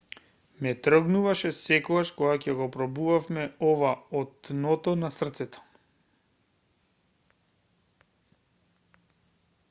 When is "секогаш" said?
1.57-2.11